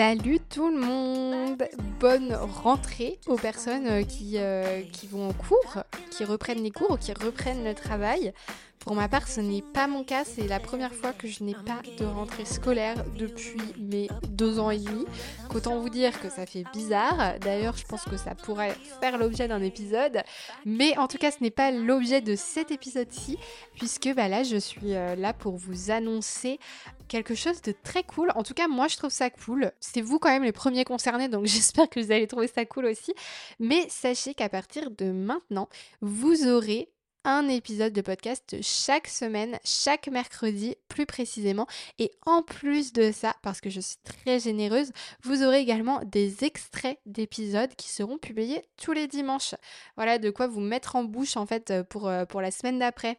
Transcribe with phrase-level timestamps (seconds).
[0.00, 1.62] Salut tout le monde
[2.00, 6.92] Bonne rentrée aux personnes euh, qui, euh, qui vont en cours, qui reprennent les cours
[6.92, 8.32] ou qui reprennent le travail.
[8.80, 10.24] Pour ma part, ce n'est pas mon cas.
[10.24, 14.70] C'est la première fois que je n'ai pas de rentrée scolaire depuis mes deux ans
[14.70, 15.04] et demi.
[15.50, 17.38] Qu'autant vous dire que ça fait bizarre.
[17.40, 20.22] D'ailleurs, je pense que ça pourrait faire l'objet d'un épisode.
[20.64, 23.36] Mais en tout cas, ce n'est pas l'objet de cet épisode-ci,
[23.76, 26.58] puisque bah, là, je suis euh, là pour vous annoncer
[27.08, 28.32] quelque chose de très cool.
[28.34, 29.72] En tout cas, moi, je trouve ça cool.
[29.80, 32.86] C'est vous quand même les premiers concernés, donc j'espère que vous allez trouver ça cool
[32.86, 33.12] aussi.
[33.58, 35.68] Mais sachez qu'à partir de maintenant,
[36.00, 36.88] vous aurez
[37.24, 41.66] un épisode de podcast chaque semaine, chaque mercredi plus précisément.
[41.98, 46.44] Et en plus de ça, parce que je suis très généreuse, vous aurez également des
[46.44, 49.54] extraits d'épisodes qui seront publiés tous les dimanches.
[49.96, 53.18] Voilà de quoi vous mettre en bouche en fait pour, euh, pour la semaine d'après.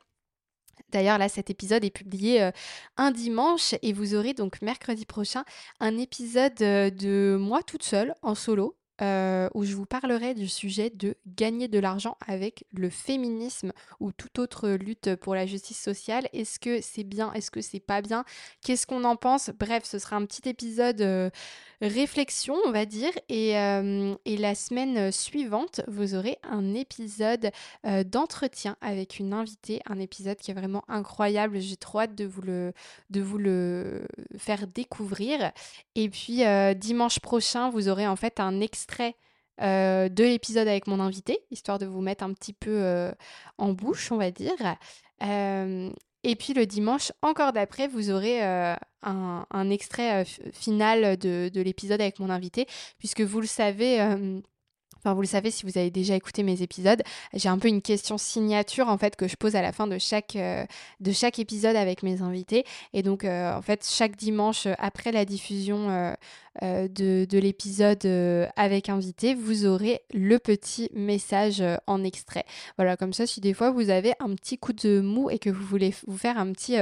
[0.89, 2.51] D'ailleurs, là, cet épisode est publié euh,
[2.97, 5.43] un dimanche et vous aurez donc mercredi prochain
[5.79, 10.47] un épisode euh, de moi toute seule en solo euh, où je vous parlerai du
[10.47, 15.79] sujet de gagner de l'argent avec le féminisme ou toute autre lutte pour la justice
[15.79, 16.27] sociale.
[16.33, 17.33] Est-ce que c'est bien?
[17.33, 18.25] Est-ce que c'est pas bien?
[18.63, 19.49] Qu'est-ce qu'on en pense?
[19.59, 21.31] Bref, ce sera un petit épisode euh,
[21.81, 23.11] réflexion, on va dire.
[23.27, 27.51] Et, euh, et, la semaine suivante, vous aurez un épisode
[28.05, 31.59] d'entretien avec une invitée, un épisode qui est vraiment incroyable.
[31.59, 32.73] J'ai trop hâte de vous le,
[33.09, 34.05] de vous le
[34.37, 35.51] faire découvrir.
[35.95, 36.43] Et puis
[36.75, 38.90] dimanche prochain, vous aurez en fait un extrait
[39.61, 43.11] euh, de l'épisode avec mon invité, histoire de vous mettre un petit peu euh,
[43.59, 44.55] en bouche, on va dire.
[45.21, 45.91] Euh,
[46.23, 48.41] et puis le dimanche, encore d'après, vous aurez
[49.03, 52.65] un, extrait final de, de l'épisode avec mon invité,
[52.97, 53.99] puisque vous le savez,
[55.03, 57.01] Enfin, vous le savez si vous avez déjà écouté mes épisodes,
[57.33, 59.97] j'ai un peu une question signature en fait que je pose à la fin de
[59.97, 62.65] chaque, de chaque épisode avec mes invités.
[62.93, 66.15] Et donc, en fait, chaque dimanche après la diffusion
[66.61, 68.05] de, de l'épisode
[68.55, 72.43] avec invité, vous aurez le petit message en extrait.
[72.77, 75.49] Voilà, comme ça, si des fois vous avez un petit coup de mou et que
[75.49, 76.77] vous voulez vous faire un petit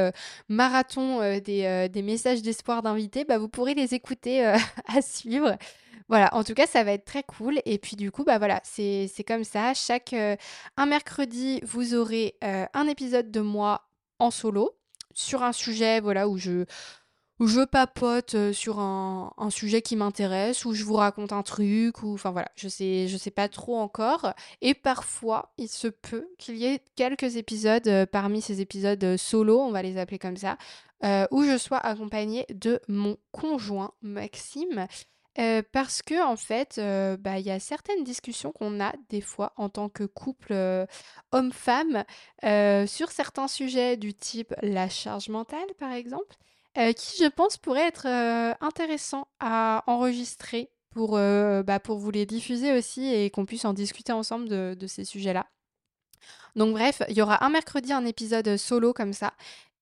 [0.48, 4.44] marathon des, des, messages d'espoir d'invités, bah, vous pourrez les écouter
[4.88, 5.58] à suivre.
[6.10, 7.62] Voilà, en tout cas, ça va être très cool.
[7.66, 9.76] Et puis du coup, bah voilà, c'est comme ça.
[9.76, 10.36] Chaque euh,
[10.76, 13.88] un mercredi, vous aurez euh, un épisode de moi
[14.18, 14.76] en solo
[15.14, 16.66] sur un sujet, voilà, où je
[17.48, 22.14] je papote euh, sur un, sujet qui m'intéresse, où je vous raconte un truc, ou
[22.14, 24.34] enfin voilà, je sais, je sais pas trop encore.
[24.62, 29.72] Et parfois, il se peut qu'il y ait quelques épisodes parmi ces épisodes solo, on
[29.72, 30.58] va les appeler comme ça,
[31.32, 34.88] où je sois accompagnée de mon conjoint Maxime
[35.72, 36.80] parce que en fait,
[37.22, 40.54] bah, il y a certaines discussions qu'on a des fois en tant que couple,
[41.32, 42.04] homme-femme,
[42.86, 46.36] sur certains sujets du type la charge mentale, par exemple,
[46.76, 48.08] qui je pense pourraient être,
[48.62, 54.12] intéressants à enregistrer pour, bah, pour vous les diffuser aussi et qu'on puisse en discuter
[54.12, 55.48] ensemble de ces sujets-là.
[56.56, 59.34] Donc bref, il y aura un mercredi un épisode, solo comme ça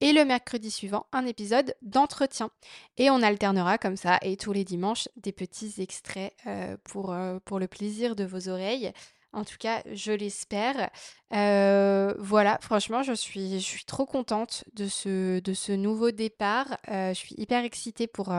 [0.01, 2.51] et le mercredi suivant un épisode d'entretien.
[2.97, 7.59] Et on alternera comme ça et tous les dimanches des petits extraits euh, euh, pour
[7.59, 8.91] le plaisir de vos oreilles.
[9.33, 10.89] En tout cas, je l'espère.
[11.33, 16.77] Euh, voilà, franchement, je suis, trop contente de ce, nouveau départ.
[16.87, 18.33] je suis hyper excitée pour,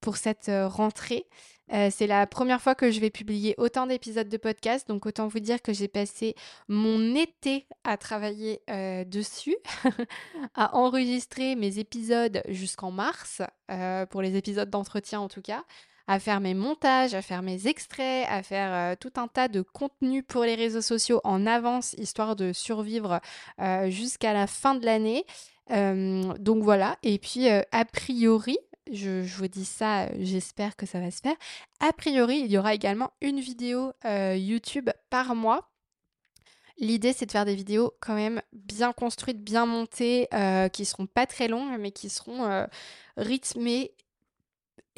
[0.00, 1.26] pour cette rentrée.
[1.72, 5.28] Euh, c'est la première fois que je vais publier autant d'épisodes de podcast, donc autant
[5.28, 6.34] vous dire que j'ai passé
[6.68, 9.56] mon été à travailler euh, dessus,
[10.54, 15.64] à enregistrer mes épisodes jusqu'en mars, euh, pour les épisodes d'entretien en tout cas,
[16.08, 20.22] à faire mes montages, à faire mes extraits, à faire tout un tas de contenu
[20.22, 23.20] pour les réseaux sociaux en avance, histoire de survivre
[23.88, 25.24] jusqu'à la fin de l'année.
[25.70, 28.56] donc voilà, et puis a priori,
[28.90, 31.36] je, vous dis ça, j'espère que ça va se faire.
[31.80, 35.68] A priori, il y aura également une vidéo YouTube par mois.
[36.78, 40.26] L'idée, c'est de faire des vidéos quand même bien construites, bien montées,
[40.72, 42.66] qui seront pas très longues, mais qui seront
[43.18, 43.92] rythmées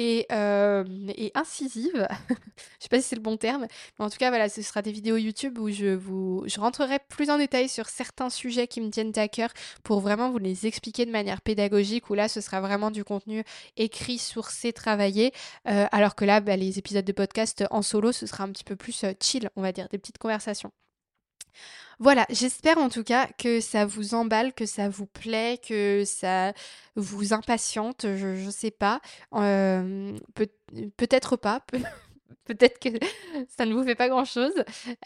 [0.01, 0.83] et, euh,
[1.15, 2.09] et incisive.
[2.31, 2.35] je
[2.79, 3.67] sais pas si c'est le bon terme,
[3.99, 6.99] mais en tout cas, voilà, ce sera des vidéos YouTube où je vous je rentrerai
[7.11, 9.51] plus en détail sur certains sujets qui me tiennent à cœur
[9.85, 13.45] pour vraiment vous les expliquer de manière pédagogique, où là, ce sera vraiment du contenu
[13.77, 15.33] écrit, sourcé, travaillé,
[15.69, 18.65] euh, alors que là, bah, les épisodes de podcast en solo, ce sera un petit
[18.65, 20.73] peu plus euh, chill, on va dire, des petites conversations.
[21.99, 26.55] Voilà, j'espère en tout cas que ça vous emballe, que ça vous plaît, que ça
[26.97, 29.01] vous impatiente, je, ne sais pas.
[29.31, 30.49] peut,
[31.11, 31.63] être pas.
[32.45, 32.89] peut-être que
[33.49, 34.55] ça ne vous fait pas grand-chose.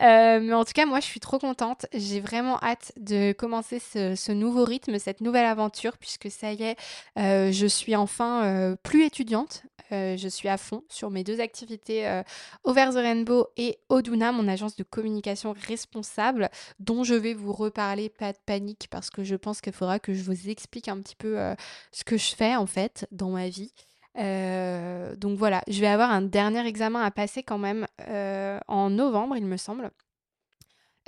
[0.02, 1.86] Euh, mais en tout cas, moi, je suis trop contente.
[1.92, 6.76] J'ai vraiment hâte de commencer ce, nouveau rythme, cette nouvelle aventure, puisque ça y est,
[7.18, 9.62] euh, je suis enfin euh, plus étudiante.
[9.90, 12.22] je suis à fond sur mes deux activités
[12.64, 16.48] Over the Rainbow et Oduna, mon agence de communication responsable,
[16.80, 20.12] dont je vais vous reparler, pas de panique, parce que je pense qu'il faudra que
[20.12, 21.38] je vous explique un petit peu
[21.92, 23.72] ce que je fais en fait dans ma vie.
[24.18, 28.90] Euh, donc voilà, je vais avoir un dernier examen à passer quand même euh, en
[28.90, 29.90] novembre, il me semble.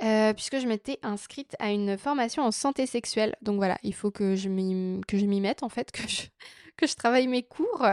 [0.03, 3.35] Euh, puisque je m'étais inscrite à une formation en santé sexuelle.
[3.41, 5.91] Donc voilà, il faut que je m'y mette en fait,
[6.77, 7.87] que je, travaille mes cours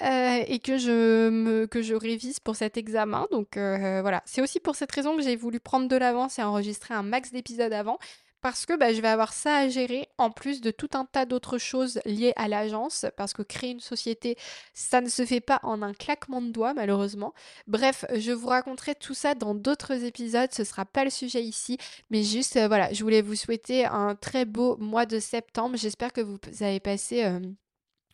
[0.00, 3.26] et que je, que je révise pour cet examen.
[3.32, 6.94] Donc voilà, c'est aussi pour cette raison que j'ai voulu prendre de l'avance et enregistrer
[6.94, 7.98] un max d'épisodes avant
[8.40, 11.26] parce que bah, je vais avoir ça à gérer en plus de tout un tas
[11.26, 14.36] d'autres choses liées à l'agence, parce que créer une société,
[14.74, 17.34] ça ne se fait pas en un claquement de doigts malheureusement.
[17.66, 21.78] Bref, je vous raconterai tout ça dans d'autres épisodes, ce sera pas le sujet ici,
[22.10, 25.76] mais juste euh, voilà, je voulais vous souhaiter un très beau mois de septembre.
[25.76, 27.24] J'espère que vous avez passé...
[27.24, 27.40] Euh,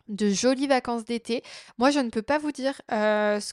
[0.09, 1.43] de jolies vacances d'été.
[1.79, 3.53] Moi, je ne peux pas vous dire euh, ce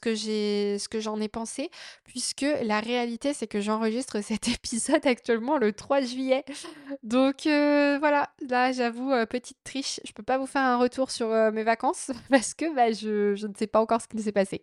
[0.88, 1.70] que j'en ai pensé,
[2.04, 6.44] puisque la réalité, c'est que j'enregistre cet épisode actuellement le 3 juillet.
[7.02, 11.10] Donc euh, voilà, là, j'avoue, euh, petite triche, je peux pas vous faire un retour
[11.10, 14.32] sur mes vacances parce que bah, je, je, ne sais pas encore ce qui s'est
[14.32, 14.62] passé.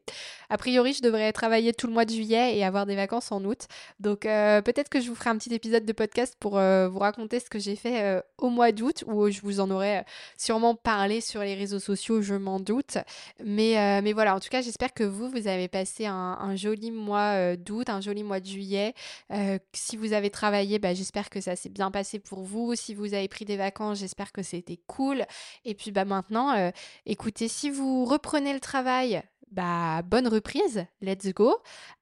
[0.49, 3.43] A priori, je devrais travailler tout le mois de juillet et avoir des vacances en
[3.43, 3.67] août.
[3.99, 7.49] Donc peut-être que je vous ferai un petit épisode de podcast pour vous raconter ce
[7.49, 10.03] que j'ai fait au mois d'août, où je vous en aurai
[10.38, 12.98] sûrement parlé sur les réseaux sociaux, je m'en doute.
[13.44, 16.92] Mais, euh, mais voilà, en tout cas, j'espère que vous, vous avez passé un, joli
[16.92, 18.94] mois euh, d'août, un joli mois de juillet.
[19.31, 22.75] Euh, si vous avez travaillé, bah, j'espère que ça s'est bien passé pour vous.
[22.75, 25.25] Si vous avez pris des vacances, j'espère que c'était cool.
[25.66, 26.72] Et puis bah, maintenant,
[27.06, 31.57] écoutez, si vous reprenez le travail, bah, bonne reprise, let's go.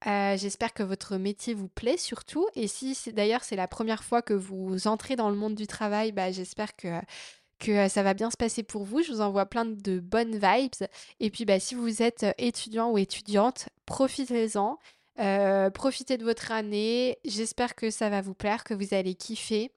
[0.05, 2.47] J'espère que votre métier vous plaît surtout.
[2.55, 6.11] Et si d'ailleurs c'est la première fois que vous entrez dans le monde du travail,
[6.11, 6.99] bah, j'espère que
[7.59, 9.03] que euh, ça va bien se passer pour vous.
[9.03, 10.87] Je vous envoie plein de bonnes vibes.
[11.19, 14.79] Et puis, bah, si vous êtes euh, étudiant ou étudiante, profitez-en.
[15.19, 17.19] Euh, profitez de votre année.
[17.25, 19.71] J'espère que ça va vous plaire, que vous allez kiffer.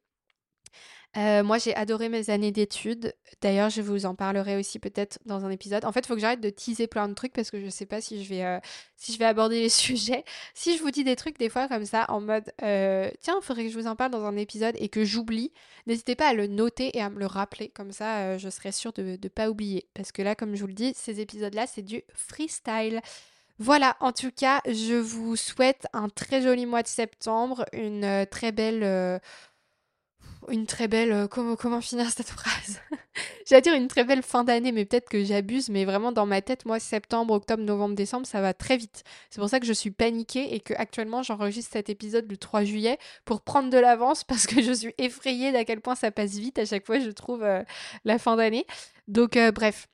[1.18, 3.14] Euh, moi, j'ai adoré mes années d'études.
[3.42, 5.84] D'ailleurs, je vous en parlerai aussi peut-être dans un épisode.
[5.84, 7.70] En fait, il faut que j'arrête de teaser plein de trucs parce que je ne
[7.70, 8.58] sais pas si je vais, euh,
[8.96, 10.24] si je vais aborder les sujets.
[10.54, 13.44] Si je vous dis des trucs des fois comme ça, en mode euh, tiens, il
[13.44, 15.52] faudrait que je vous en parle dans un épisode et que j'oublie,
[15.86, 17.68] n'hésitez pas à le noter et à me le rappeler.
[17.68, 19.86] Comme ça, je serai sûre de ne pas oublier.
[19.92, 23.02] Parce que là, comme je vous le dis, ces épisodes-là, c'est du freestyle.
[23.58, 28.50] Voilà, en tout cas, je vous souhaite un très joli mois de septembre, une très
[28.50, 29.20] belle
[30.48, 31.12] une très belle.
[31.12, 32.80] Euh, comment, finir cette phrase?
[33.46, 35.68] J'allais dire une très belle fin d'année, mais peut-être que j'abuse.
[35.68, 39.04] Mais vraiment, dans ma tête, moi, septembre, octobre, novembre, décembre, ça va très vite.
[39.30, 42.64] C'est pour ça que je suis paniquée et que actuellement, j'enregistre cet épisode le 3
[42.64, 46.32] juillet pour prendre de l'avance parce que je suis effrayée d'à quel point ça passe
[46.32, 47.62] vite à chaque fois, je trouve, euh,
[48.04, 48.66] la fin d'année.
[49.08, 49.88] Donc, euh, bref.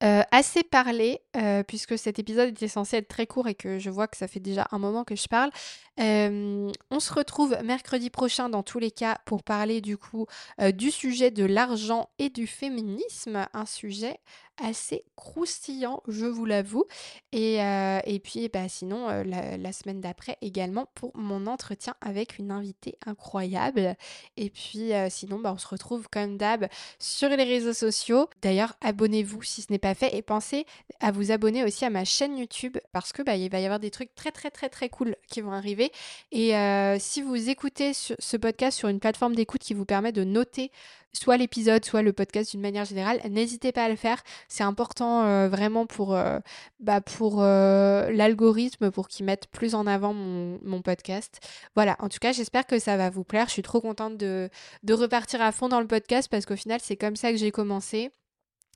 [0.00, 1.20] Assez parlé,
[1.66, 4.40] puisque cet épisode était censé être très court et que je vois que ça fait
[4.40, 5.50] déjà un moment que je parle.
[5.98, 10.26] on se retrouve mercredi prochain dans tous les cas pour parler du coup
[10.74, 14.18] du sujet de l'argent et du féminisme, un sujet
[14.62, 16.84] assez croustillant, je vous l'avoue.
[17.32, 23.96] Et, puis, bah, sinon, la, semaine d'après également pour mon entretien avec une invitée incroyable.
[24.36, 26.68] Et puis, sinon, bah, on se retrouve comme d'hab
[26.98, 28.28] sur les réseaux sociaux.
[28.42, 30.66] D'ailleurs, abonnez-vous si ce n'est pas fait et pensez
[31.00, 33.80] à vous abonner aussi à ma chaîne YouTube parce que bah, il va y avoir
[33.80, 35.92] des trucs très, très, très, très cool qui vont arriver.
[36.32, 36.52] Et
[36.98, 40.70] si vous écoutez ce podcast sur une plateforme d'écoute qui vous permet de noter
[41.12, 44.22] soit l'épisode, soit le podcast d'une manière générale, n'hésitez pas à le faire.
[44.48, 46.38] C'est important euh, vraiment pour, euh,
[46.80, 51.40] bah, pour euh, l'algorithme, pour qu'il mette plus en avant mon, mon, podcast.
[51.74, 53.46] Voilà, en tout cas, j'espère que ça va vous plaire.
[53.46, 54.48] Je suis trop contente de,
[54.82, 57.50] de repartir à fond dans le podcast parce qu'au final, c'est comme ça que j'ai
[57.50, 58.10] commencé.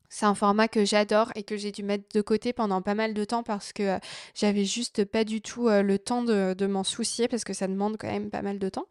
[0.08, 3.14] C'est un format que j'adore et que j'ai dû mettre de côté pendant pas mal
[3.14, 3.98] de temps parce que
[4.34, 7.96] j'avais juste pas du tout le temps de, de m'en soucier parce que ça demande
[7.98, 8.84] quand même pas mal de temps.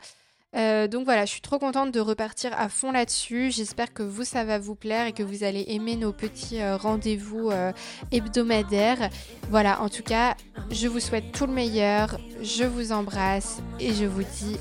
[0.56, 3.52] Euh, donc voilà, je suis trop contente de repartir à fond là-dessus.
[3.52, 6.76] J'espère que vous, ça va vous plaire et que vous allez aimer nos petits euh,
[6.78, 7.72] rendez-vous euh,
[8.12, 9.10] hebdomadaires.
[9.50, 10.36] Voilà, en tout cas,
[10.70, 12.18] je vous souhaite tout le meilleur.
[12.42, 14.58] Je vous embrasse et je vous dis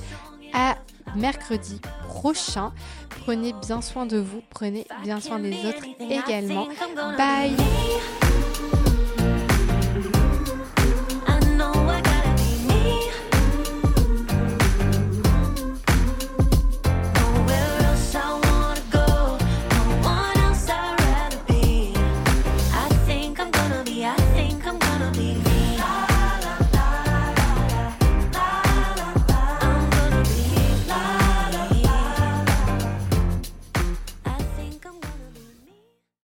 [0.53, 0.77] à
[1.17, 2.73] mercredi prochain.
[3.25, 6.69] Prenez bien soin de vous, prenez bien soin des autres également.
[7.17, 7.57] Bye